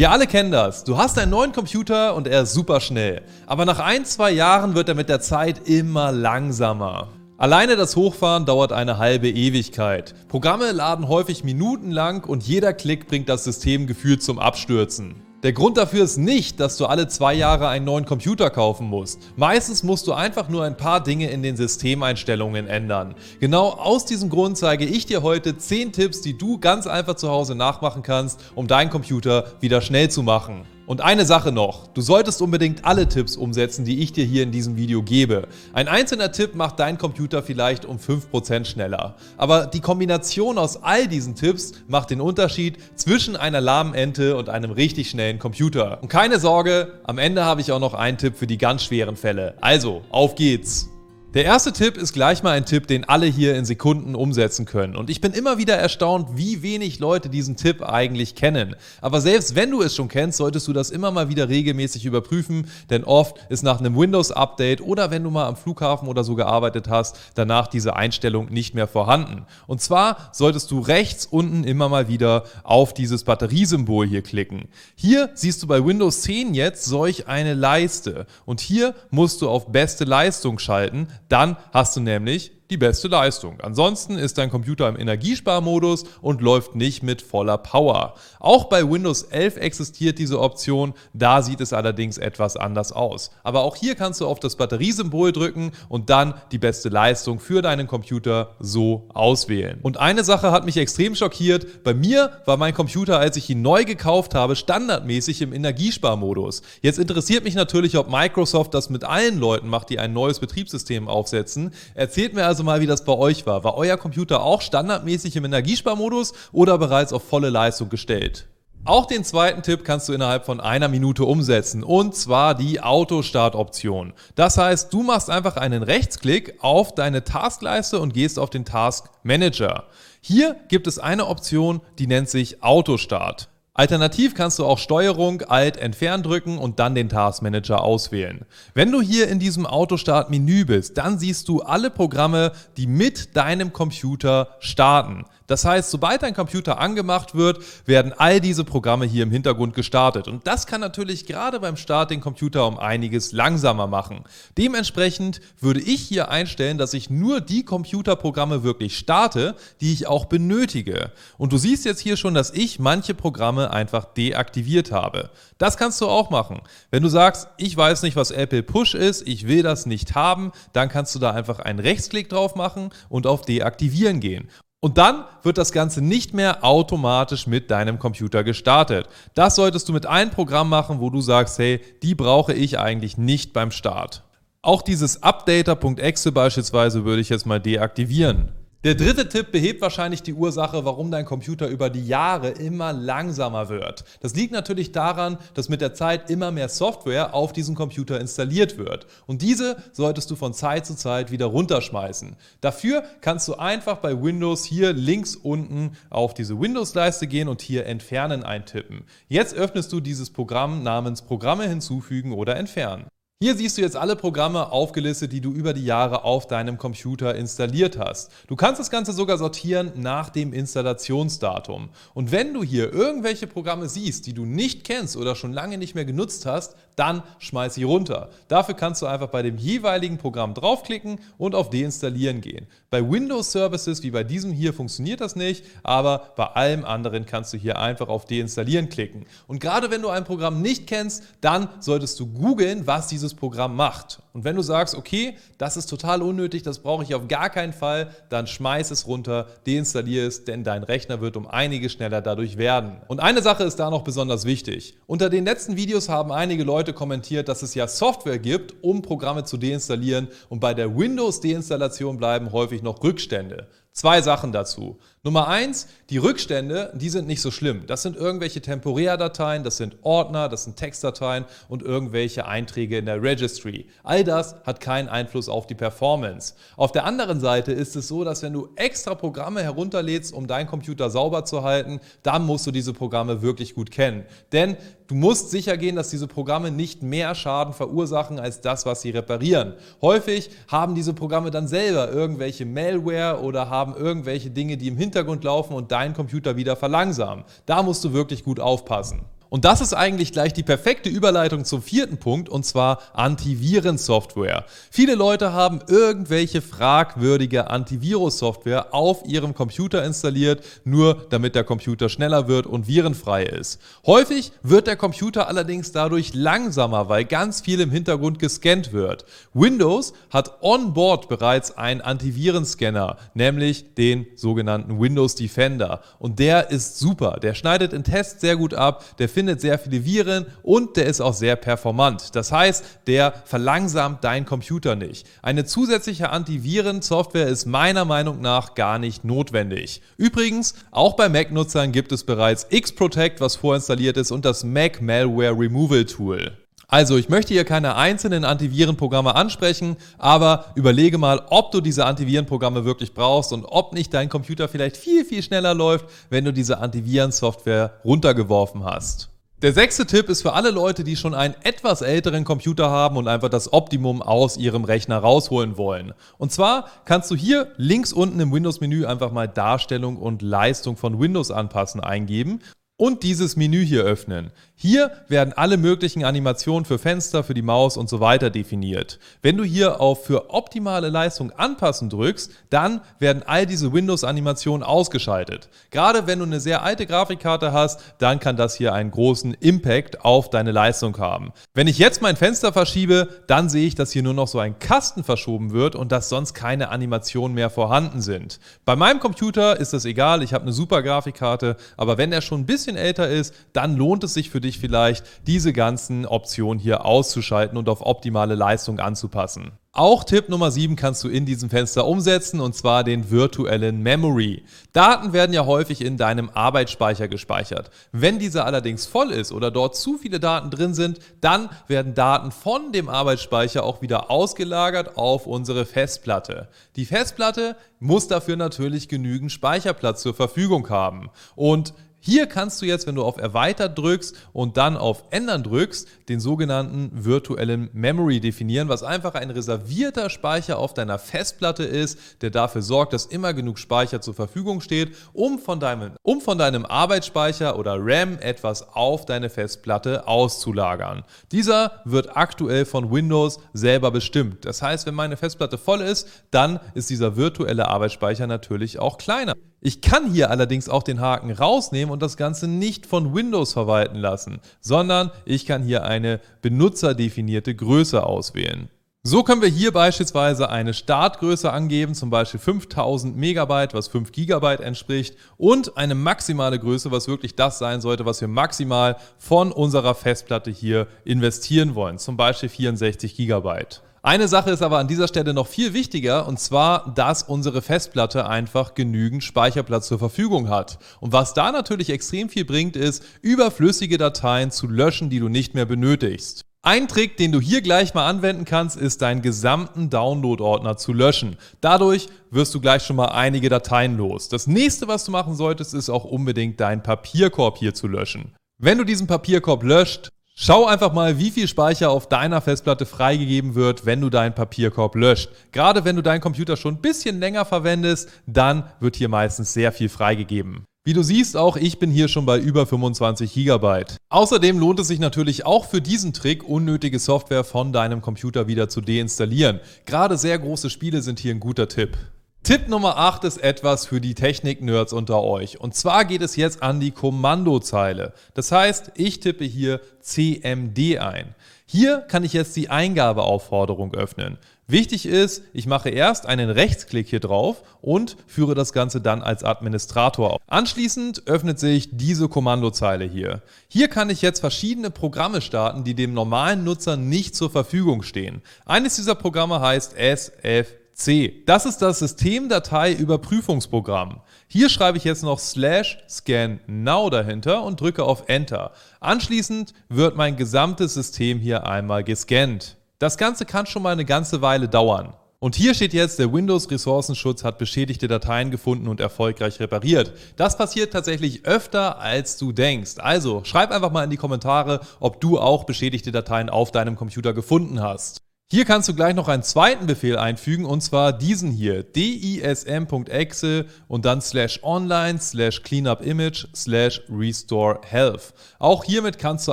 Wir 0.00 0.10
alle 0.10 0.26
kennen 0.26 0.50
das. 0.50 0.84
Du 0.84 0.96
hast 0.96 1.18
einen 1.18 1.30
neuen 1.30 1.52
Computer 1.52 2.14
und 2.14 2.26
er 2.26 2.44
ist 2.44 2.54
super 2.54 2.80
schnell. 2.80 3.20
Aber 3.46 3.66
nach 3.66 3.80
ein, 3.80 4.06
zwei 4.06 4.30
Jahren 4.30 4.74
wird 4.74 4.88
er 4.88 4.94
mit 4.94 5.10
der 5.10 5.20
Zeit 5.20 5.68
immer 5.68 6.10
langsamer. 6.10 7.08
Alleine 7.36 7.76
das 7.76 7.96
Hochfahren 7.96 8.46
dauert 8.46 8.72
eine 8.72 8.96
halbe 8.96 9.28
Ewigkeit. 9.28 10.14
Programme 10.28 10.72
laden 10.72 11.06
häufig 11.06 11.44
minutenlang 11.44 12.24
und 12.24 12.42
jeder 12.42 12.72
Klick 12.72 13.08
bringt 13.08 13.28
das 13.28 13.44
System 13.44 13.86
gefühlt 13.86 14.22
zum 14.22 14.38
Abstürzen. 14.38 15.16
Der 15.42 15.54
Grund 15.54 15.78
dafür 15.78 16.04
ist 16.04 16.18
nicht, 16.18 16.60
dass 16.60 16.76
du 16.76 16.84
alle 16.84 17.08
zwei 17.08 17.32
Jahre 17.32 17.68
einen 17.68 17.86
neuen 17.86 18.04
Computer 18.04 18.50
kaufen 18.50 18.86
musst. 18.86 19.18
Meistens 19.36 19.82
musst 19.82 20.06
du 20.06 20.12
einfach 20.12 20.50
nur 20.50 20.64
ein 20.64 20.76
paar 20.76 21.02
Dinge 21.02 21.30
in 21.30 21.42
den 21.42 21.56
Systemeinstellungen 21.56 22.66
ändern. 22.66 23.14
Genau 23.40 23.70
aus 23.70 24.04
diesem 24.04 24.28
Grund 24.28 24.58
zeige 24.58 24.84
ich 24.84 25.06
dir 25.06 25.22
heute 25.22 25.56
10 25.56 25.92
Tipps, 25.92 26.20
die 26.20 26.36
du 26.36 26.58
ganz 26.58 26.86
einfach 26.86 27.14
zu 27.14 27.30
Hause 27.30 27.54
nachmachen 27.54 28.02
kannst, 28.02 28.40
um 28.54 28.66
deinen 28.66 28.90
Computer 28.90 29.46
wieder 29.60 29.80
schnell 29.80 30.10
zu 30.10 30.22
machen. 30.22 30.66
Und 30.90 31.02
eine 31.02 31.24
Sache 31.24 31.52
noch, 31.52 31.86
du 31.86 32.00
solltest 32.00 32.42
unbedingt 32.42 32.84
alle 32.84 33.08
Tipps 33.08 33.36
umsetzen, 33.36 33.84
die 33.84 34.00
ich 34.00 34.12
dir 34.12 34.24
hier 34.24 34.42
in 34.42 34.50
diesem 34.50 34.74
Video 34.74 35.04
gebe. 35.04 35.46
Ein 35.72 35.86
einzelner 35.86 36.32
Tipp 36.32 36.56
macht 36.56 36.80
deinen 36.80 36.98
Computer 36.98 37.44
vielleicht 37.44 37.84
um 37.84 37.98
5% 37.98 38.64
schneller. 38.64 39.14
Aber 39.36 39.66
die 39.66 39.78
Kombination 39.78 40.58
aus 40.58 40.82
all 40.82 41.06
diesen 41.06 41.36
Tipps 41.36 41.74
macht 41.86 42.10
den 42.10 42.20
Unterschied 42.20 42.78
zwischen 42.96 43.36
einer 43.36 43.60
lahmen 43.60 43.94
Ente 43.94 44.36
und 44.36 44.48
einem 44.48 44.72
richtig 44.72 45.10
schnellen 45.10 45.38
Computer. 45.38 46.02
Und 46.02 46.08
keine 46.08 46.40
Sorge, 46.40 46.94
am 47.04 47.18
Ende 47.18 47.44
habe 47.44 47.60
ich 47.60 47.70
auch 47.70 47.78
noch 47.78 47.94
einen 47.94 48.18
Tipp 48.18 48.36
für 48.36 48.48
die 48.48 48.58
ganz 48.58 48.82
schweren 48.82 49.14
Fälle. 49.14 49.54
Also, 49.60 50.02
auf 50.10 50.34
geht's! 50.34 50.88
Der 51.32 51.44
erste 51.44 51.72
Tipp 51.72 51.96
ist 51.96 52.12
gleich 52.12 52.42
mal 52.42 52.50
ein 52.50 52.66
Tipp, 52.66 52.88
den 52.88 53.04
alle 53.04 53.26
hier 53.26 53.54
in 53.54 53.64
Sekunden 53.64 54.16
umsetzen 54.16 54.64
können. 54.64 54.96
Und 54.96 55.10
ich 55.10 55.20
bin 55.20 55.30
immer 55.30 55.58
wieder 55.58 55.76
erstaunt, 55.76 56.30
wie 56.34 56.62
wenig 56.62 56.98
Leute 56.98 57.28
diesen 57.28 57.54
Tipp 57.54 57.82
eigentlich 57.82 58.34
kennen. 58.34 58.74
Aber 59.00 59.20
selbst 59.20 59.54
wenn 59.54 59.70
du 59.70 59.80
es 59.80 59.94
schon 59.94 60.08
kennst, 60.08 60.38
solltest 60.38 60.66
du 60.66 60.72
das 60.72 60.90
immer 60.90 61.12
mal 61.12 61.28
wieder 61.28 61.48
regelmäßig 61.48 62.04
überprüfen, 62.04 62.66
denn 62.90 63.04
oft 63.04 63.36
ist 63.48 63.62
nach 63.62 63.78
einem 63.78 63.96
Windows-Update 63.96 64.80
oder 64.80 65.12
wenn 65.12 65.22
du 65.22 65.30
mal 65.30 65.46
am 65.46 65.54
Flughafen 65.54 66.08
oder 66.08 66.24
so 66.24 66.34
gearbeitet 66.34 66.88
hast, 66.88 67.16
danach 67.36 67.68
diese 67.68 67.94
Einstellung 67.94 68.48
nicht 68.48 68.74
mehr 68.74 68.88
vorhanden. 68.88 69.46
Und 69.68 69.80
zwar 69.80 70.30
solltest 70.32 70.72
du 70.72 70.80
rechts 70.80 71.26
unten 71.26 71.62
immer 71.62 71.88
mal 71.88 72.08
wieder 72.08 72.42
auf 72.64 72.92
dieses 72.92 73.22
Batteriesymbol 73.22 74.04
hier 74.04 74.22
klicken. 74.22 74.64
Hier 74.96 75.30
siehst 75.34 75.62
du 75.62 75.68
bei 75.68 75.86
Windows 75.86 76.22
10 76.22 76.54
jetzt 76.54 76.86
solch 76.86 77.28
eine 77.28 77.54
Leiste. 77.54 78.26
Und 78.46 78.60
hier 78.60 78.96
musst 79.12 79.42
du 79.42 79.48
auf 79.48 79.70
beste 79.70 80.02
Leistung 80.02 80.58
schalten 80.58 81.06
dann 81.30 81.56
hast 81.72 81.96
du 81.96 82.00
nämlich 82.00 82.52
die 82.70 82.76
beste 82.76 83.08
Leistung. 83.08 83.60
Ansonsten 83.60 84.16
ist 84.16 84.38
dein 84.38 84.50
Computer 84.50 84.88
im 84.88 84.98
Energiesparmodus 84.98 86.04
und 86.22 86.40
läuft 86.40 86.74
nicht 86.74 87.02
mit 87.02 87.20
voller 87.20 87.58
Power. 87.58 88.14
Auch 88.38 88.64
bei 88.64 88.88
Windows 88.88 89.24
11 89.24 89.56
existiert 89.56 90.18
diese 90.18 90.40
Option, 90.40 90.94
da 91.12 91.42
sieht 91.42 91.60
es 91.60 91.72
allerdings 91.72 92.16
etwas 92.16 92.56
anders 92.56 92.92
aus. 92.92 93.30
Aber 93.42 93.62
auch 93.62 93.76
hier 93.76 93.94
kannst 93.94 94.20
du 94.20 94.26
auf 94.26 94.40
das 94.40 94.56
Batteriesymbol 94.56 95.32
drücken 95.32 95.72
und 95.88 96.10
dann 96.10 96.34
die 96.52 96.58
beste 96.58 96.88
Leistung 96.88 97.40
für 97.40 97.62
deinen 97.62 97.86
Computer 97.86 98.54
so 98.60 99.08
auswählen. 99.12 99.78
Und 99.82 99.98
eine 99.98 100.24
Sache 100.24 100.52
hat 100.52 100.64
mich 100.64 100.76
extrem 100.76 101.14
schockiert. 101.14 101.82
Bei 101.82 101.94
mir 101.94 102.40
war 102.46 102.56
mein 102.56 102.74
Computer, 102.74 103.18
als 103.18 103.36
ich 103.36 103.50
ihn 103.50 103.62
neu 103.62 103.84
gekauft 103.84 104.34
habe, 104.34 104.56
standardmäßig 104.56 105.42
im 105.42 105.52
Energiesparmodus. 105.52 106.62
Jetzt 106.82 106.98
interessiert 106.98 107.44
mich 107.44 107.54
natürlich, 107.54 107.96
ob 107.96 108.10
Microsoft 108.10 108.74
das 108.74 108.90
mit 108.90 109.04
allen 109.04 109.38
Leuten 109.38 109.68
macht, 109.68 109.90
die 109.90 109.98
ein 109.98 110.12
neues 110.12 110.38
Betriebssystem 110.38 111.08
aufsetzen. 111.08 111.72
Erzählt 111.94 112.34
mir 112.34 112.46
also 112.46 112.59
also 112.60 112.66
mal, 112.66 112.80
wie 112.82 112.86
das 112.86 113.06
bei 113.06 113.14
euch 113.14 113.46
war. 113.46 113.64
War 113.64 113.74
euer 113.78 113.96
Computer 113.96 114.42
auch 114.42 114.60
standardmäßig 114.60 115.34
im 115.34 115.46
Energiesparmodus 115.46 116.34
oder 116.52 116.76
bereits 116.76 117.14
auf 117.14 117.24
volle 117.24 117.48
Leistung 117.48 117.88
gestellt? 117.88 118.48
Auch 118.84 119.06
den 119.06 119.24
zweiten 119.24 119.62
Tipp 119.62 119.82
kannst 119.82 120.10
du 120.10 120.12
innerhalb 120.12 120.44
von 120.44 120.60
einer 120.60 120.88
Minute 120.88 121.24
umsetzen 121.24 121.82
und 121.82 122.14
zwar 122.14 122.54
die 122.54 122.82
Autostart-Option. 122.82 124.12
Das 124.34 124.58
heißt, 124.58 124.92
du 124.92 125.02
machst 125.02 125.30
einfach 125.30 125.56
einen 125.56 125.82
Rechtsklick 125.82 126.58
auf 126.60 126.94
deine 126.94 127.24
Taskleiste 127.24 127.98
und 127.98 128.12
gehst 128.12 128.38
auf 128.38 128.50
den 128.50 128.66
Task 128.66 129.08
Manager. 129.22 129.84
Hier 130.20 130.56
gibt 130.68 130.86
es 130.86 130.98
eine 130.98 131.28
Option, 131.28 131.80
die 131.98 132.06
nennt 132.06 132.28
sich 132.28 132.62
Autostart. 132.62 133.48
Alternativ 133.80 134.34
kannst 134.34 134.58
du 134.58 134.66
auch 134.66 134.76
Steuerung 134.76 135.40
Alt 135.40 135.78
entfernen 135.78 136.22
drücken 136.22 136.58
und 136.58 136.78
dann 136.78 136.94
den 136.94 137.08
Task 137.08 137.40
Manager 137.40 137.82
auswählen. 137.82 138.44
Wenn 138.74 138.92
du 138.92 139.00
hier 139.00 139.28
in 139.28 139.38
diesem 139.38 139.64
Autostart 139.64 140.28
Menü 140.28 140.66
bist, 140.66 140.98
dann 140.98 141.18
siehst 141.18 141.48
du 141.48 141.62
alle 141.62 141.88
Programme, 141.88 142.52
die 142.76 142.86
mit 142.86 143.38
deinem 143.38 143.72
Computer 143.72 144.48
starten. 144.60 145.24
Das 145.50 145.64
heißt, 145.64 145.90
sobald 145.90 146.22
dein 146.22 146.32
Computer 146.32 146.78
angemacht 146.78 147.34
wird, 147.34 147.58
werden 147.84 148.12
all 148.16 148.40
diese 148.40 148.62
Programme 148.62 149.04
hier 149.04 149.24
im 149.24 149.32
Hintergrund 149.32 149.74
gestartet. 149.74 150.28
Und 150.28 150.46
das 150.46 150.68
kann 150.68 150.80
natürlich 150.80 151.26
gerade 151.26 151.58
beim 151.58 151.76
Start 151.76 152.12
den 152.12 152.20
Computer 152.20 152.68
um 152.68 152.78
einiges 152.78 153.32
langsamer 153.32 153.88
machen. 153.88 154.22
Dementsprechend 154.56 155.40
würde 155.58 155.80
ich 155.80 156.02
hier 156.02 156.30
einstellen, 156.30 156.78
dass 156.78 156.94
ich 156.94 157.10
nur 157.10 157.40
die 157.40 157.64
Computerprogramme 157.64 158.62
wirklich 158.62 158.96
starte, 158.96 159.56
die 159.80 159.92
ich 159.92 160.06
auch 160.06 160.26
benötige. 160.26 161.10
Und 161.36 161.52
du 161.52 161.58
siehst 161.58 161.84
jetzt 161.84 161.98
hier 161.98 162.16
schon, 162.16 162.34
dass 162.34 162.52
ich 162.52 162.78
manche 162.78 163.14
Programme 163.14 163.72
einfach 163.72 164.04
deaktiviert 164.04 164.92
habe. 164.92 165.30
Das 165.58 165.76
kannst 165.76 166.00
du 166.00 166.06
auch 166.06 166.30
machen. 166.30 166.60
Wenn 166.92 167.02
du 167.02 167.08
sagst, 167.08 167.48
ich 167.56 167.76
weiß 167.76 168.02
nicht, 168.02 168.14
was 168.14 168.30
Apple 168.30 168.62
Push 168.62 168.94
ist, 168.94 169.26
ich 169.26 169.48
will 169.48 169.64
das 169.64 169.84
nicht 169.84 170.14
haben, 170.14 170.52
dann 170.74 170.88
kannst 170.88 171.12
du 171.16 171.18
da 171.18 171.32
einfach 171.32 171.58
einen 171.58 171.80
Rechtsklick 171.80 172.28
drauf 172.28 172.54
machen 172.54 172.90
und 173.08 173.26
auf 173.26 173.42
Deaktivieren 173.42 174.20
gehen. 174.20 174.48
Und 174.82 174.96
dann 174.96 175.24
wird 175.42 175.58
das 175.58 175.72
Ganze 175.72 176.00
nicht 176.00 176.32
mehr 176.32 176.64
automatisch 176.64 177.46
mit 177.46 177.70
deinem 177.70 177.98
Computer 177.98 178.42
gestartet. 178.44 179.08
Das 179.34 179.54
solltest 179.56 179.88
du 179.88 179.92
mit 179.92 180.06
einem 180.06 180.30
Programm 180.30 180.70
machen, 180.70 181.00
wo 181.00 181.10
du 181.10 181.20
sagst, 181.20 181.58
hey, 181.58 181.80
die 182.02 182.14
brauche 182.14 182.54
ich 182.54 182.78
eigentlich 182.78 183.18
nicht 183.18 183.52
beim 183.52 183.72
Start. 183.72 184.22
Auch 184.62 184.80
dieses 184.80 185.22
Updater.exe 185.22 186.32
beispielsweise 186.32 187.04
würde 187.04 187.20
ich 187.20 187.28
jetzt 187.28 187.44
mal 187.44 187.60
deaktivieren. 187.60 188.52
Der 188.82 188.94
dritte 188.94 189.28
Tipp 189.28 189.52
behebt 189.52 189.82
wahrscheinlich 189.82 190.22
die 190.22 190.32
Ursache, 190.32 190.86
warum 190.86 191.10
dein 191.10 191.26
Computer 191.26 191.68
über 191.68 191.90
die 191.90 192.06
Jahre 192.06 192.48
immer 192.48 192.94
langsamer 192.94 193.68
wird. 193.68 194.04
Das 194.20 194.34
liegt 194.34 194.54
natürlich 194.54 194.90
daran, 194.90 195.36
dass 195.52 195.68
mit 195.68 195.82
der 195.82 195.92
Zeit 195.92 196.30
immer 196.30 196.50
mehr 196.50 196.70
Software 196.70 197.34
auf 197.34 197.52
diesem 197.52 197.74
Computer 197.74 198.18
installiert 198.18 198.78
wird. 198.78 199.06
Und 199.26 199.42
diese 199.42 199.76
solltest 199.92 200.30
du 200.30 200.36
von 200.36 200.54
Zeit 200.54 200.86
zu 200.86 200.96
Zeit 200.96 201.30
wieder 201.30 201.44
runterschmeißen. 201.44 202.36
Dafür 202.62 203.04
kannst 203.20 203.46
du 203.48 203.56
einfach 203.56 203.98
bei 203.98 204.18
Windows 204.22 204.64
hier 204.64 204.94
links 204.94 205.36
unten 205.36 205.92
auf 206.08 206.32
diese 206.32 206.58
Windows-Leiste 206.58 207.26
gehen 207.26 207.48
und 207.48 207.60
hier 207.60 207.84
Entfernen 207.84 208.44
eintippen. 208.44 209.04
Jetzt 209.28 209.52
öffnest 209.52 209.92
du 209.92 210.00
dieses 210.00 210.30
Programm 210.30 210.82
namens 210.82 211.20
Programme 211.20 211.68
hinzufügen 211.68 212.32
oder 212.32 212.56
entfernen. 212.56 213.04
Hier 213.42 213.56
siehst 213.56 213.78
du 213.78 213.80
jetzt 213.80 213.96
alle 213.96 214.16
Programme 214.16 214.70
aufgelistet, 214.70 215.32
die 215.32 215.40
du 215.40 215.50
über 215.50 215.72
die 215.72 215.86
Jahre 215.86 216.24
auf 216.24 216.46
deinem 216.46 216.76
Computer 216.76 217.34
installiert 217.34 217.96
hast. 217.96 218.30
Du 218.48 218.54
kannst 218.54 218.78
das 218.78 218.90
Ganze 218.90 219.14
sogar 219.14 219.38
sortieren 219.38 219.92
nach 219.96 220.28
dem 220.28 220.52
Installationsdatum. 220.52 221.88
Und 222.12 222.32
wenn 222.32 222.52
du 222.52 222.62
hier 222.62 222.92
irgendwelche 222.92 223.46
Programme 223.46 223.88
siehst, 223.88 224.26
die 224.26 224.34
du 224.34 224.44
nicht 224.44 224.84
kennst 224.84 225.16
oder 225.16 225.34
schon 225.34 225.54
lange 225.54 225.78
nicht 225.78 225.94
mehr 225.94 226.04
genutzt 226.04 226.44
hast, 226.44 226.76
dann 226.96 227.22
schmeiß 227.38 227.76
sie 227.76 227.84
runter. 227.84 228.28
Dafür 228.48 228.74
kannst 228.74 229.00
du 229.00 229.06
einfach 229.06 229.28
bei 229.28 229.40
dem 229.40 229.56
jeweiligen 229.56 230.18
Programm 230.18 230.52
draufklicken 230.52 231.18
und 231.38 231.54
auf 231.54 231.70
Deinstallieren 231.70 232.42
gehen. 232.42 232.66
Bei 232.90 233.00
Windows 233.10 233.52
Services 233.52 234.02
wie 234.02 234.10
bei 234.10 234.22
diesem 234.22 234.52
hier 234.52 234.74
funktioniert 234.74 235.22
das 235.22 235.34
nicht, 235.34 235.64
aber 235.82 236.34
bei 236.36 236.44
allem 236.44 236.84
anderen 236.84 237.24
kannst 237.24 237.54
du 237.54 237.56
hier 237.56 237.78
einfach 237.78 238.08
auf 238.08 238.26
Deinstallieren 238.26 238.90
klicken. 238.90 239.24
Und 239.46 239.60
gerade 239.60 239.90
wenn 239.90 240.02
du 240.02 240.10
ein 240.10 240.24
Programm 240.24 240.60
nicht 240.60 240.86
kennst, 240.86 241.22
dann 241.40 241.70
solltest 241.80 242.20
du 242.20 242.26
googeln, 242.26 242.86
was 242.86 243.06
dieses 243.06 243.29
dieses 243.30 243.38
Programm 243.38 243.76
macht. 243.76 244.22
Und 244.32 244.44
wenn 244.44 244.56
du 244.56 244.62
sagst, 244.62 244.94
okay, 244.94 245.36
das 245.58 245.76
ist 245.76 245.86
total 245.86 246.22
unnötig, 246.22 246.62
das 246.62 246.80
brauche 246.80 247.02
ich 247.02 247.14
auf 247.14 247.28
gar 247.28 247.50
keinen 247.50 247.72
Fall, 247.72 248.10
dann 248.28 248.46
schmeiß 248.46 248.90
es 248.90 249.06
runter, 249.06 249.46
deinstalliere 249.66 250.26
es, 250.26 250.44
denn 250.44 250.64
dein 250.64 250.82
Rechner 250.82 251.20
wird 251.20 251.36
um 251.36 251.46
einiges 251.46 251.92
schneller 251.92 252.20
dadurch 252.20 252.56
werden. 252.56 252.98
Und 253.08 253.20
eine 253.20 253.42
Sache 253.42 253.64
ist 253.64 253.76
da 253.76 253.90
noch 253.90 254.02
besonders 254.02 254.44
wichtig. 254.44 254.96
Unter 255.06 255.30
den 255.30 255.44
letzten 255.44 255.76
Videos 255.76 256.08
haben 256.08 256.32
einige 256.32 256.64
Leute 256.64 256.92
kommentiert, 256.92 257.48
dass 257.48 257.62
es 257.62 257.74
ja 257.74 257.86
Software 257.88 258.38
gibt, 258.38 258.74
um 258.82 259.02
Programme 259.02 259.44
zu 259.44 259.56
deinstallieren 259.56 260.28
und 260.48 260.60
bei 260.60 260.74
der 260.74 260.96
Windows-Deinstallation 260.96 262.18
bleiben 262.18 262.52
häufig 262.52 262.82
noch 262.82 263.02
Rückstände. 263.02 263.68
Zwei 263.92 264.22
Sachen 264.22 264.52
dazu. 264.52 264.98
Nummer 265.22 265.48
eins, 265.48 265.86
die 266.08 266.16
Rückstände, 266.16 266.94
die 266.94 267.10
sind 267.10 267.26
nicht 267.26 267.42
so 267.42 267.50
schlimm. 267.50 267.82
Das 267.86 268.00
sind 268.00 268.16
irgendwelche 268.16 268.62
Temporärdateien, 268.62 269.62
das 269.62 269.76
sind 269.76 269.98
Ordner, 270.00 270.48
das 270.48 270.64
sind 270.64 270.76
Textdateien 270.78 271.44
und 271.68 271.82
irgendwelche 271.82 272.46
Einträge 272.46 272.96
in 272.96 273.04
der 273.04 273.22
Registry. 273.22 273.86
All 274.02 274.24
das 274.24 274.54
hat 274.64 274.80
keinen 274.80 275.10
Einfluss 275.10 275.50
auf 275.50 275.66
die 275.66 275.74
Performance. 275.74 276.54
Auf 276.74 276.92
der 276.92 277.04
anderen 277.04 277.38
Seite 277.38 277.70
ist 277.70 277.96
es 277.96 278.08
so, 278.08 278.24
dass 278.24 278.42
wenn 278.42 278.54
du 278.54 278.70
extra 278.76 279.14
Programme 279.14 279.62
herunterlädst, 279.62 280.32
um 280.32 280.46
deinen 280.46 280.66
Computer 280.66 281.10
sauber 281.10 281.44
zu 281.44 281.64
halten, 281.64 282.00
dann 282.22 282.46
musst 282.46 282.66
du 282.66 282.70
diese 282.70 282.94
Programme 282.94 283.42
wirklich 283.42 283.74
gut 283.74 283.90
kennen. 283.90 284.24
Denn 284.52 284.78
du 285.06 285.14
musst 285.14 285.50
sicher 285.50 285.76
gehen, 285.76 285.96
dass 285.96 286.08
diese 286.08 286.28
Programme 286.28 286.70
nicht 286.70 287.02
mehr 287.02 287.34
Schaden 287.34 287.74
verursachen 287.74 288.40
als 288.40 288.62
das, 288.62 288.86
was 288.86 289.02
sie 289.02 289.10
reparieren. 289.10 289.74
Häufig 290.00 290.48
haben 290.68 290.94
diese 290.94 291.12
Programme 291.12 291.50
dann 291.50 291.68
selber 291.68 292.10
irgendwelche 292.10 292.64
Malware 292.64 293.42
oder 293.42 293.68
haben 293.68 293.94
irgendwelche 293.94 294.48
Dinge, 294.48 294.78
die 294.78 294.88
im 294.88 294.96
Hintergrund 294.96 295.09
Hintergrund 295.10 295.42
laufen 295.42 295.74
und 295.74 295.90
deinen 295.90 296.14
Computer 296.14 296.56
wieder 296.56 296.76
verlangsamen. 296.76 297.44
Da 297.66 297.82
musst 297.82 298.04
du 298.04 298.12
wirklich 298.12 298.44
gut 298.44 298.60
aufpassen. 298.60 299.22
Und 299.50 299.64
das 299.64 299.80
ist 299.80 299.92
eigentlich 299.94 300.32
gleich 300.32 300.52
die 300.52 300.62
perfekte 300.62 301.08
Überleitung 301.08 301.64
zum 301.64 301.82
vierten 301.82 302.18
Punkt, 302.18 302.48
und 302.48 302.64
zwar 302.64 303.00
Antivirensoftware. 303.14 304.64
Viele 304.90 305.16
Leute 305.16 305.52
haben 305.52 305.80
irgendwelche 305.88 306.62
fragwürdige 306.62 307.68
Antivirus-Software 307.68 308.94
auf 308.94 309.24
ihrem 309.26 309.52
Computer 309.54 310.04
installiert, 310.04 310.64
nur 310.84 311.26
damit 311.30 311.56
der 311.56 311.64
Computer 311.64 312.08
schneller 312.08 312.46
wird 312.46 312.66
und 312.66 312.86
virenfrei 312.86 313.42
ist. 313.42 313.80
Häufig 314.06 314.52
wird 314.62 314.86
der 314.86 314.94
Computer 314.94 315.48
allerdings 315.48 315.90
dadurch 315.90 316.32
langsamer, 316.32 317.08
weil 317.08 317.24
ganz 317.24 317.60
viel 317.60 317.80
im 317.80 317.90
Hintergrund 317.90 318.38
gescannt 318.38 318.92
wird. 318.92 319.24
Windows 319.52 320.12
hat 320.30 320.62
on-board 320.62 321.28
bereits 321.28 321.76
einen 321.76 322.00
Antivirenscanner, 322.00 323.16
nämlich 323.34 323.94
den 323.94 324.26
sogenannten 324.36 325.00
Windows 325.00 325.34
Defender. 325.34 326.02
Und 326.20 326.38
der 326.38 326.70
ist 326.70 327.00
super. 327.00 327.38
Der 327.42 327.54
schneidet 327.54 327.92
in 327.92 328.04
Tests 328.04 328.40
sehr 328.40 328.56
gut 328.56 328.74
ab, 328.74 329.04
der 329.18 329.28
sehr 329.58 329.78
viele 329.78 330.04
Viren 330.04 330.46
und 330.62 330.96
der 330.96 331.06
ist 331.06 331.20
auch 331.20 331.34
sehr 331.34 331.56
performant. 331.56 332.34
Das 332.34 332.52
heißt, 332.52 332.84
der 333.06 333.32
verlangsamt 333.44 334.24
deinen 334.24 334.46
Computer 334.46 334.96
nicht. 334.96 335.26
Eine 335.42 335.64
zusätzliche 335.64 336.30
Antiviren-Software 336.30 337.48
ist 337.48 337.66
meiner 337.66 338.04
Meinung 338.04 338.40
nach 338.40 338.74
gar 338.74 338.98
nicht 338.98 339.24
notwendig. 339.24 340.02
Übrigens, 340.16 340.74
auch 340.90 341.16
bei 341.16 341.28
Mac-Nutzern 341.28 341.92
gibt 341.92 342.12
es 342.12 342.24
bereits 342.24 342.66
X-Protect, 342.70 343.40
was 343.40 343.56
vorinstalliert 343.56 344.16
ist, 344.16 344.30
und 344.30 344.44
das 344.44 344.64
Mac 344.64 345.00
Malware 345.00 345.58
Removal 345.58 346.04
Tool. 346.04 346.52
Also, 346.92 347.16
ich 347.16 347.28
möchte 347.28 347.54
hier 347.54 347.64
keine 347.64 347.94
einzelnen 347.94 348.44
Antivirenprogramme 348.44 349.36
ansprechen, 349.36 349.96
aber 350.18 350.64
überlege 350.74 351.18
mal, 351.18 351.40
ob 351.48 351.70
du 351.70 351.80
diese 351.80 352.04
Antivirenprogramme 352.04 352.84
wirklich 352.84 353.14
brauchst 353.14 353.52
und 353.52 353.64
ob 353.64 353.92
nicht 353.92 354.12
dein 354.12 354.28
Computer 354.28 354.68
vielleicht 354.68 354.96
viel, 354.96 355.24
viel 355.24 355.44
schneller 355.44 355.72
läuft, 355.72 356.06
wenn 356.30 356.44
du 356.44 356.52
diese 356.52 356.78
Antivirensoftware 356.78 357.92
runtergeworfen 358.04 358.84
hast. 358.84 359.28
Der 359.62 359.72
sechste 359.72 360.04
Tipp 360.04 360.28
ist 360.30 360.42
für 360.42 360.54
alle 360.54 360.70
Leute, 360.70 361.04
die 361.04 361.14
schon 361.14 361.34
einen 361.34 361.54
etwas 361.62 362.02
älteren 362.02 362.44
Computer 362.44 362.90
haben 362.90 363.16
und 363.18 363.28
einfach 363.28 363.50
das 363.50 363.72
Optimum 363.72 364.20
aus 364.20 364.56
ihrem 364.56 364.82
Rechner 364.82 365.18
rausholen 365.18 365.76
wollen. 365.76 366.12
Und 366.38 366.50
zwar 366.50 366.86
kannst 367.04 367.30
du 367.30 367.36
hier 367.36 367.68
links 367.76 368.12
unten 368.12 368.40
im 368.40 368.52
Windows-Menü 368.52 369.06
einfach 369.06 369.30
mal 369.30 369.46
Darstellung 369.46 370.16
und 370.16 370.42
Leistung 370.42 370.96
von 370.96 371.20
Windows 371.20 371.52
anpassen 371.52 372.00
eingeben 372.00 372.60
und 373.00 373.22
dieses 373.22 373.56
Menü 373.56 373.84
hier 373.84 374.02
öffnen. 374.02 374.50
Hier 374.82 375.10
werden 375.28 375.52
alle 375.52 375.76
möglichen 375.76 376.24
Animationen 376.24 376.86
für 376.86 376.98
Fenster, 376.98 377.44
für 377.44 377.52
die 377.52 377.60
Maus 377.60 377.98
und 377.98 378.08
so 378.08 378.20
weiter 378.20 378.48
definiert. 378.48 379.18
Wenn 379.42 379.58
du 379.58 379.62
hier 379.62 380.00
auf 380.00 380.24
für 380.24 380.54
optimale 380.54 381.10
Leistung 381.10 381.52
anpassen 381.52 382.08
drückst, 382.08 382.50
dann 382.70 383.02
werden 383.18 383.42
all 383.44 383.66
diese 383.66 383.92
Windows-Animationen 383.92 384.82
ausgeschaltet. 384.82 385.68
Gerade 385.90 386.26
wenn 386.26 386.38
du 386.38 386.46
eine 386.46 386.60
sehr 386.60 386.82
alte 386.82 387.04
Grafikkarte 387.04 387.74
hast, 387.74 388.00
dann 388.16 388.40
kann 388.40 388.56
das 388.56 388.74
hier 388.74 388.94
einen 388.94 389.10
großen 389.10 389.52
Impact 389.52 390.24
auf 390.24 390.48
deine 390.48 390.72
Leistung 390.72 391.18
haben. 391.18 391.52
Wenn 391.74 391.86
ich 391.86 391.98
jetzt 391.98 392.22
mein 392.22 392.36
Fenster 392.36 392.72
verschiebe, 392.72 393.28
dann 393.48 393.68
sehe 393.68 393.86
ich, 393.86 393.96
dass 393.96 394.12
hier 394.12 394.22
nur 394.22 394.32
noch 394.32 394.48
so 394.48 394.60
ein 394.60 394.78
Kasten 394.78 395.24
verschoben 395.24 395.72
wird 395.72 395.94
und 395.94 396.10
dass 396.10 396.30
sonst 396.30 396.54
keine 396.54 396.88
Animationen 396.88 397.54
mehr 397.54 397.68
vorhanden 397.68 398.22
sind. 398.22 398.60
Bei 398.86 398.96
meinem 398.96 399.20
Computer 399.20 399.78
ist 399.78 399.92
das 399.92 400.06
egal, 400.06 400.42
ich 400.42 400.54
habe 400.54 400.62
eine 400.62 400.72
super 400.72 401.02
Grafikkarte, 401.02 401.76
aber 401.98 402.16
wenn 402.16 402.32
er 402.32 402.40
schon 402.40 402.62
ein 402.62 402.66
bisschen 402.66 402.96
älter 402.96 403.28
ist, 403.28 403.54
dann 403.74 403.94
lohnt 403.94 404.24
es 404.24 404.32
sich 404.32 404.48
für 404.48 404.69
dich 404.70 404.78
vielleicht, 404.78 405.24
diese 405.46 405.72
ganzen 405.72 406.26
Optionen 406.26 406.80
hier 406.80 407.04
auszuschalten 407.04 407.76
und 407.76 407.88
auf 407.88 408.04
optimale 408.04 408.54
Leistung 408.54 409.00
anzupassen. 409.00 409.72
Auch 409.92 410.22
Tipp 410.22 410.48
Nummer 410.48 410.70
7 410.70 410.94
kannst 410.94 411.24
du 411.24 411.28
in 411.28 411.46
diesem 411.46 411.68
Fenster 411.68 412.06
umsetzen 412.06 412.60
und 412.60 412.76
zwar 412.76 413.02
den 413.02 413.28
virtuellen 413.32 414.04
Memory. 414.04 414.62
Daten 414.92 415.32
werden 415.32 415.52
ja 415.52 415.66
häufig 415.66 416.00
in 416.00 416.16
deinem 416.16 416.48
Arbeitsspeicher 416.48 417.26
gespeichert. 417.26 417.90
Wenn 418.12 418.38
dieser 418.38 418.66
allerdings 418.66 419.06
voll 419.06 419.32
ist 419.32 419.50
oder 419.50 419.72
dort 419.72 419.96
zu 419.96 420.16
viele 420.16 420.38
Daten 420.38 420.70
drin 420.70 420.94
sind, 420.94 421.18
dann 421.40 421.70
werden 421.88 422.14
Daten 422.14 422.52
von 422.52 422.92
dem 422.92 423.08
Arbeitsspeicher 423.08 423.82
auch 423.82 424.00
wieder 424.00 424.30
ausgelagert 424.30 425.16
auf 425.16 425.48
unsere 425.48 425.84
Festplatte. 425.84 426.68
Die 426.94 427.04
Festplatte 427.04 427.74
muss 427.98 428.28
dafür 428.28 428.54
natürlich 428.54 429.08
genügend 429.08 429.50
Speicherplatz 429.50 430.22
zur 430.22 430.34
Verfügung 430.34 430.88
haben. 430.88 431.30
Und 431.56 431.94
hier 432.22 432.46
kannst 432.46 432.82
du 432.82 432.86
jetzt, 432.86 433.06
wenn 433.06 433.14
du 433.14 433.24
auf 433.24 433.38
Erweitert 433.38 433.98
drückst 433.98 434.36
und 434.52 434.76
dann 434.76 434.98
auf 434.98 435.24
Ändern 435.30 435.62
drückst, 435.62 436.06
den 436.28 436.38
sogenannten 436.38 437.10
virtuellen 437.24 437.88
Memory 437.94 438.40
definieren, 438.40 438.90
was 438.90 439.02
einfach 439.02 439.34
ein 439.34 439.50
reservierter 439.50 440.28
Speicher 440.28 440.78
auf 440.78 440.92
deiner 440.92 441.18
Festplatte 441.18 441.82
ist, 441.82 442.18
der 442.42 442.50
dafür 442.50 442.82
sorgt, 442.82 443.14
dass 443.14 443.24
immer 443.24 443.54
genug 443.54 443.78
Speicher 443.78 444.20
zur 444.20 444.34
Verfügung 444.34 444.82
steht, 444.82 445.16
um 445.32 445.58
von 445.58 445.80
deinem, 445.80 446.12
um 446.22 446.42
von 446.42 446.58
deinem 446.58 446.84
Arbeitsspeicher 446.84 447.78
oder 447.78 447.96
RAM 447.98 448.38
etwas 448.38 448.94
auf 448.94 449.24
deine 449.24 449.48
Festplatte 449.48 450.28
auszulagern. 450.28 451.24
Dieser 451.52 452.02
wird 452.04 452.36
aktuell 452.36 452.84
von 452.84 453.10
Windows 453.10 453.60
selber 453.72 454.10
bestimmt. 454.10 454.66
Das 454.66 454.82
heißt, 454.82 455.06
wenn 455.06 455.14
meine 455.14 455.38
Festplatte 455.38 455.78
voll 455.78 456.02
ist, 456.02 456.28
dann 456.50 456.80
ist 456.92 457.08
dieser 457.08 457.36
virtuelle 457.36 457.88
Arbeitsspeicher 457.88 458.46
natürlich 458.46 458.98
auch 458.98 459.16
kleiner. 459.16 459.54
Ich 459.80 460.02
kann 460.02 460.30
hier 460.30 460.50
allerdings 460.50 460.88
auch 460.88 461.02
den 461.02 461.20
Haken 461.20 461.50
rausnehmen 461.50 462.12
und 462.12 462.20
das 462.20 462.36
Ganze 462.36 462.68
nicht 462.68 463.06
von 463.06 463.34
Windows 463.34 463.72
verwalten 463.72 464.16
lassen, 464.16 464.60
sondern 464.80 465.30
ich 465.46 465.64
kann 465.64 465.82
hier 465.82 466.04
eine 466.04 466.40
benutzerdefinierte 466.60 467.74
Größe 467.74 468.22
auswählen. 468.22 468.90
So 469.22 469.42
können 469.42 469.60
wir 469.60 469.68
hier 469.68 469.92
beispielsweise 469.92 470.70
eine 470.70 470.94
Startgröße 470.94 471.70
angeben, 471.70 472.14
zum 472.14 472.30
Beispiel 472.30 472.58
5000 472.58 473.36
Megabyte, 473.36 473.92
was 473.92 474.08
5 474.08 474.32
Gigabyte 474.32 474.80
entspricht, 474.80 475.36
und 475.58 475.98
eine 475.98 476.14
maximale 476.14 476.78
Größe, 476.78 477.10
was 477.10 477.28
wirklich 477.28 477.54
das 477.54 477.78
sein 477.78 478.00
sollte, 478.00 478.24
was 478.24 478.40
wir 478.40 478.48
maximal 478.48 479.18
von 479.36 479.72
unserer 479.72 480.14
Festplatte 480.14 480.70
hier 480.70 481.06
investieren 481.24 481.94
wollen, 481.94 482.16
zum 482.18 482.38
Beispiel 482.38 482.70
64 482.70 483.36
Gigabyte. 483.36 484.00
Eine 484.22 484.48
Sache 484.48 484.70
ist 484.70 484.82
aber 484.82 484.98
an 484.98 485.08
dieser 485.08 485.28
Stelle 485.28 485.54
noch 485.54 485.66
viel 485.66 485.94
wichtiger, 485.94 486.46
und 486.46 486.60
zwar, 486.60 487.14
dass 487.14 487.42
unsere 487.42 487.80
Festplatte 487.80 488.46
einfach 488.46 488.94
genügend 488.94 489.42
Speicherplatz 489.42 490.08
zur 490.08 490.18
Verfügung 490.18 490.68
hat. 490.68 490.98
Und 491.20 491.32
was 491.32 491.54
da 491.54 491.72
natürlich 491.72 492.10
extrem 492.10 492.50
viel 492.50 492.66
bringt, 492.66 492.96
ist, 492.96 493.24
überflüssige 493.40 494.18
Dateien 494.18 494.70
zu 494.70 494.88
löschen, 494.88 495.30
die 495.30 495.40
du 495.40 495.48
nicht 495.48 495.74
mehr 495.74 495.86
benötigst. 495.86 496.66
Ein 496.82 497.08
Trick, 497.08 497.38
den 497.38 497.52
du 497.52 497.60
hier 497.60 497.80
gleich 497.80 498.12
mal 498.12 498.28
anwenden 498.28 498.66
kannst, 498.66 498.98
ist 498.98 499.22
deinen 499.22 499.40
gesamten 499.40 500.10
Download-Ordner 500.10 500.98
zu 500.98 501.14
löschen. 501.14 501.56
Dadurch 501.80 502.28
wirst 502.50 502.74
du 502.74 502.80
gleich 502.80 503.02
schon 503.02 503.16
mal 503.16 503.28
einige 503.28 503.70
Dateien 503.70 504.18
los. 504.18 504.50
Das 504.50 504.66
nächste, 504.66 505.08
was 505.08 505.24
du 505.24 505.30
machen 505.30 505.54
solltest, 505.54 505.94
ist 505.94 506.10
auch 506.10 506.24
unbedingt 506.24 506.78
deinen 506.80 507.02
Papierkorb 507.02 507.78
hier 507.78 507.94
zu 507.94 508.06
löschen. 508.06 508.54
Wenn 508.78 508.98
du 508.98 509.04
diesen 509.04 509.26
Papierkorb 509.26 509.82
löscht, 509.82 510.30
Schau 510.62 510.84
einfach 510.84 511.14
mal, 511.14 511.38
wie 511.38 511.50
viel 511.50 511.66
Speicher 511.66 512.10
auf 512.10 512.28
deiner 512.28 512.60
Festplatte 512.60 513.06
freigegeben 513.06 513.74
wird, 513.74 514.04
wenn 514.04 514.20
du 514.20 514.28
deinen 514.28 514.54
Papierkorb 514.54 515.14
löscht. 515.14 515.48
Gerade 515.72 516.04
wenn 516.04 516.16
du 516.16 516.22
deinen 516.22 516.42
Computer 516.42 516.76
schon 516.76 516.96
ein 516.96 517.00
bisschen 517.00 517.40
länger 517.40 517.64
verwendest, 517.64 518.28
dann 518.46 518.84
wird 519.00 519.16
hier 519.16 519.30
meistens 519.30 519.72
sehr 519.72 519.90
viel 519.90 520.10
freigegeben. 520.10 520.84
Wie 521.02 521.14
du 521.14 521.22
siehst, 521.22 521.56
auch 521.56 521.78
ich 521.78 521.98
bin 521.98 522.10
hier 522.10 522.28
schon 522.28 522.44
bei 522.44 522.58
über 522.58 522.84
25 522.84 523.54
GB. 523.54 524.04
Außerdem 524.28 524.78
lohnt 524.78 525.00
es 525.00 525.08
sich 525.08 525.18
natürlich 525.18 525.64
auch 525.64 525.86
für 525.86 526.02
diesen 526.02 526.34
Trick, 526.34 526.62
unnötige 526.62 527.18
Software 527.18 527.64
von 527.64 527.94
deinem 527.94 528.20
Computer 528.20 528.66
wieder 528.68 528.90
zu 528.90 529.00
deinstallieren. 529.00 529.80
Gerade 530.04 530.36
sehr 530.36 530.58
große 530.58 530.90
Spiele 530.90 531.22
sind 531.22 531.38
hier 531.38 531.54
ein 531.54 531.60
guter 531.60 531.88
Tipp. 531.88 532.18
Tipp 532.62 532.88
Nummer 532.88 533.16
8 533.16 533.44
ist 533.44 533.56
etwas 533.56 534.04
für 534.04 534.20
die 534.20 534.34
Technik-Nerds 534.34 535.14
unter 535.14 535.42
euch. 535.42 535.80
Und 535.80 535.94
zwar 535.94 536.26
geht 536.26 536.42
es 536.42 536.56
jetzt 536.56 536.82
an 536.82 537.00
die 537.00 537.10
Kommandozeile. 537.10 538.34
Das 538.52 538.70
heißt, 538.70 539.12
ich 539.14 539.40
tippe 539.40 539.64
hier 539.64 540.00
CMD 540.20 541.18
ein. 541.18 541.54
Hier 541.86 542.18
kann 542.18 542.44
ich 542.44 542.52
jetzt 542.52 542.76
die 542.76 542.90
Eingabeaufforderung 542.90 544.14
öffnen. 544.14 544.58
Wichtig 544.86 545.24
ist, 545.24 545.62
ich 545.72 545.86
mache 545.86 546.10
erst 546.10 546.46
einen 546.46 546.68
Rechtsklick 546.68 547.28
hier 547.28 547.40
drauf 547.40 547.82
und 548.02 548.36
führe 548.46 548.74
das 548.74 548.92
Ganze 548.92 549.22
dann 549.22 549.40
als 549.40 549.64
Administrator 549.64 550.52
auf. 550.52 550.60
Anschließend 550.66 551.46
öffnet 551.46 551.80
sich 551.80 552.10
diese 552.12 552.48
Kommandozeile 552.48 553.24
hier. 553.24 553.62
Hier 553.88 554.08
kann 554.08 554.28
ich 554.30 554.42
jetzt 554.42 554.60
verschiedene 554.60 555.10
Programme 555.10 555.62
starten, 555.62 556.04
die 556.04 556.14
dem 556.14 556.34
normalen 556.34 556.84
Nutzer 556.84 557.16
nicht 557.16 557.56
zur 557.56 557.70
Verfügung 557.70 558.22
stehen. 558.22 558.60
Eines 558.84 559.16
dieser 559.16 559.34
Programme 559.34 559.80
heißt 559.80 560.14
SF 560.16 560.99
C. 561.20 561.62
Das 561.66 561.84
ist 561.84 561.98
das 561.98 562.20
Systemdatei-Überprüfungsprogramm. 562.20 564.40
Hier 564.66 564.88
schreibe 564.88 565.18
ich 565.18 565.24
jetzt 565.24 565.42
noch 565.42 565.58
slash 565.58 566.16
scan 566.28 566.80
now 566.86 567.28
dahinter 567.28 567.82
und 567.82 568.00
drücke 568.00 568.24
auf 568.24 568.44
Enter. 568.46 568.92
Anschließend 569.20 569.92
wird 570.08 570.36
mein 570.36 570.56
gesamtes 570.56 571.12
System 571.14 571.58
hier 571.58 571.86
einmal 571.86 572.24
gescannt. 572.24 572.96
Das 573.18 573.36
Ganze 573.36 573.66
kann 573.66 573.84
schon 573.84 574.02
mal 574.02 574.12
eine 574.12 574.24
ganze 574.24 574.62
Weile 574.62 574.88
dauern. 574.88 575.36
Und 575.58 575.76
hier 575.76 575.92
steht 575.92 576.14
jetzt, 576.14 576.38
der 576.38 576.54
Windows-Ressourcenschutz 576.54 577.64
hat 577.64 577.76
beschädigte 577.76 578.26
Dateien 578.26 578.70
gefunden 578.70 579.06
und 579.06 579.20
erfolgreich 579.20 579.78
repariert. 579.78 580.32
Das 580.56 580.78
passiert 580.78 581.12
tatsächlich 581.12 581.66
öfter, 581.66 582.18
als 582.18 582.56
du 582.56 582.72
denkst. 582.72 583.16
Also 583.18 583.62
schreib 583.64 583.90
einfach 583.90 584.10
mal 584.10 584.24
in 584.24 584.30
die 584.30 584.38
Kommentare, 584.38 585.00
ob 585.20 585.38
du 585.42 585.58
auch 585.58 585.84
beschädigte 585.84 586.32
Dateien 586.32 586.70
auf 586.70 586.92
deinem 586.92 587.16
Computer 587.16 587.52
gefunden 587.52 588.00
hast. 588.00 588.40
Hier 588.72 588.84
kannst 588.84 589.08
du 589.08 589.14
gleich 589.14 589.34
noch 589.34 589.48
einen 589.48 589.64
zweiten 589.64 590.06
Befehl 590.06 590.38
einfügen 590.38 590.84
und 590.84 591.00
zwar 591.00 591.32
diesen 591.32 591.72
hier 591.72 592.04
dism.exe 592.04 593.86
und 594.06 594.24
dann 594.24 594.40
slash 594.40 594.78
online 594.84 595.40
slash 595.40 595.82
cleanupimage 595.82 596.68
slash 596.72 597.20
restore 597.28 597.98
health. 598.04 598.54
Auch 598.78 599.02
hiermit 599.02 599.40
kannst 599.40 599.66
du 599.66 599.72